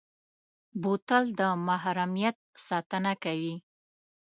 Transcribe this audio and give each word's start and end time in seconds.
بوتل 0.81 1.23
د 1.39 1.41
محرمیت 1.67 2.37
ساتنه 2.67 3.13
کوي. 3.23 3.55